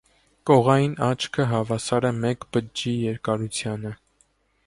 Կողային 0.49 0.95
աչքը 1.07 1.43
հավասար 1.51 2.09
է 2.09 2.11
մեկ 2.23 2.49
բջջի 2.57 2.93
երկարությանը։ 3.05 3.93